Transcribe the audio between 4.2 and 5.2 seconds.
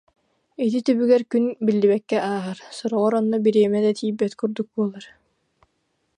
курдук буолар